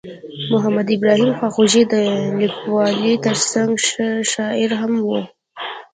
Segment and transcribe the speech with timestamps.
[0.51, 1.95] محمد ابراهیم خواخوږی د
[2.39, 5.19] لیکوالۍ ترڅنګ ښه شاعر هم ؤ.